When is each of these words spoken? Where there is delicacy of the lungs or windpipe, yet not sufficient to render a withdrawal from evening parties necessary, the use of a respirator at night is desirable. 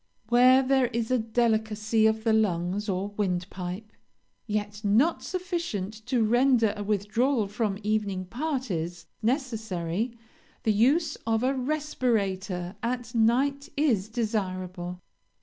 Where 0.29 0.63
there 0.63 0.87
is 0.87 1.09
delicacy 1.09 2.07
of 2.07 2.23
the 2.23 2.33
lungs 2.33 2.89
or 2.89 3.09
windpipe, 3.17 3.91
yet 4.47 4.83
not 4.83 5.21
sufficient 5.21 5.93
to 6.07 6.23
render 6.23 6.73
a 6.75 6.83
withdrawal 6.83 7.47
from 7.47 7.77
evening 7.83 8.25
parties 8.25 9.05
necessary, 9.21 10.17
the 10.63 10.73
use 10.73 11.17
of 11.27 11.43
a 11.43 11.53
respirator 11.53 12.75
at 12.81 13.13
night 13.13 13.69
is 13.77 14.09
desirable. 14.09 14.99